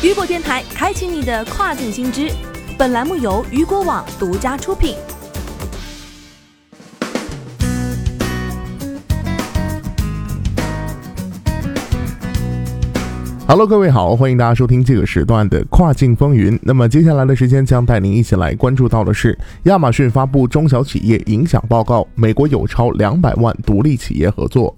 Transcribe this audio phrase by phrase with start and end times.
[0.00, 2.30] 雨果电台开启你的跨境新知。
[2.78, 4.94] 本栏目由雨果网独家出品。
[13.48, 16.56] Hello，各位好，欢迎大家收听这个时段的跨境风云。
[16.62, 24.76] 那么接下来的时间将带您一起来关注到的是，亚马逊发布中小企业影响报告，美国有超两百万独立企业合作。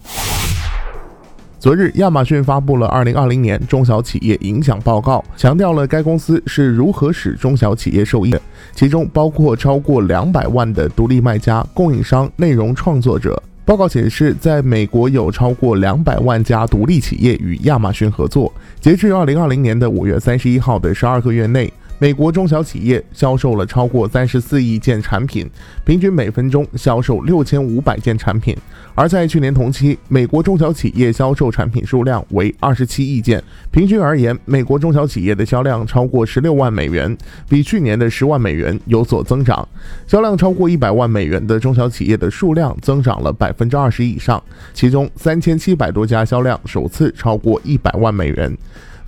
[1.60, 8.40] 昨日，亚马逊发布了二零二零年中小企业影响报告，强调了该公司是如何使中小企业受益的，
[8.74, 13.40] 其中包括超过两百万的独立卖家、供应商、内容创作者。
[13.66, 18.50] 报告显示，在美国有超过两百万家独立企业与亚马逊合作。
[18.80, 21.70] 截至二零二零年的五月三十一号的十二个月内。
[22.00, 25.46] 美国中小企业销售了超过三十四亿件产品，
[25.84, 28.56] 平均每分钟销售六千五百件产品。
[28.94, 37.14] 而在去年同期，美国中小企业销售产品数量为二十七亿件，平均而言，美国中小企业的销量超过十六万美元，
[37.50, 39.68] 比去年的十万美元有所增长。
[40.06, 44.42] 销量超过一百万美元的中小企业的数量增长了百分之二十以上，
[44.72, 48.56] 其中三千七百多家销量首次超过一百万美元。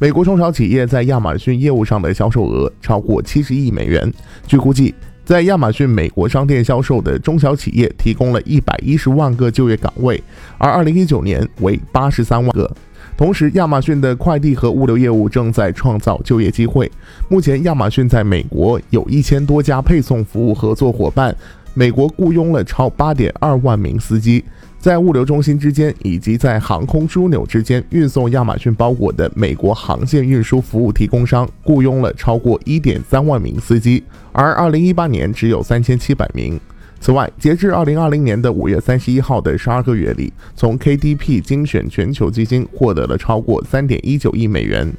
[0.02, 4.12] 美国中小企业在亚马逊业务上的销售额超过七十亿美元。
[4.48, 4.92] 据估计，
[5.24, 10.20] 在亚马逊美国商店销售的中小企业提供了一百一十万个就业岗位，
[10.58, 12.68] 而二零一九年为八十三万个。
[13.16, 16.90] 同时，亚马逊的快递和物流业务正在创造就业机会。
[17.28, 21.32] 目前，亚马逊在美国有一千多家配送服务合作伙伴，
[21.74, 24.44] 美国雇佣了超八点二万名司机。
[24.78, 36.58] 在物流中心之间以及在航空枢纽之间运送亚马逊包裹的美国航线运输服务提供商雇佣了超过1.3万名司机，而2018年只有3700名。
[36.98, 44.92] 此外，截至2020年的5月31号的12个月里，从 KDP 精选全球基金获得了超过3.19亿美元。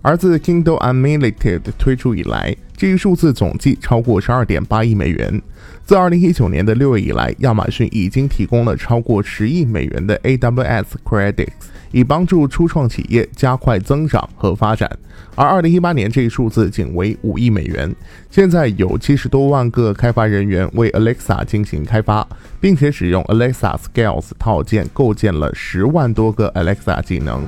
[0.00, 5.42] 而自 Kindle Unlimited 推出以来，这一数字总计超过十二点八亿美元。
[5.84, 11.48] 自二零一九年的六月以来，亚马逊已经提供了超过十亿美元的 AWS Credits，
[11.90, 14.88] 以帮助初创企业加快增长和发展。
[15.34, 17.94] 而二零一八年这一数字仅为五亿美元。
[18.30, 22.26] 现在有七十多万个开发人员为 Alexa 进行开发，
[22.60, 27.42] 并且使用 Alexa Skills 套件构建了十万多个 Alexa 技能。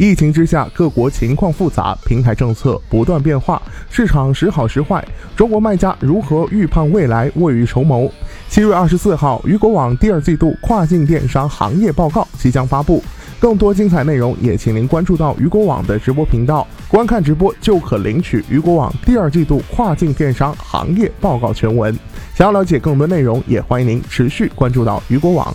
[0.00, 5.06] 疫情之下，各国情况复杂，平台政策不断变化，市场时好时坏。
[5.36, 8.10] 中国卖家如何预判未来，未雨绸缪？
[8.48, 13.04] 七月二十四号，雨果网第二季度跨境电商行业报告即将发布，
[13.38, 21.94] 更多精彩内容也请您关注到雨果网的直播频道，观看直播就可领取雨果网第二季度跨境电商行业报告全文。
[22.34, 25.54] 想要了解更多内容，也欢迎您持续关注到雨果网。